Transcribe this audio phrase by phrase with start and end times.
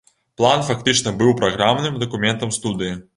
[0.41, 2.97] План фактычна быў праграмным дакументам студыі.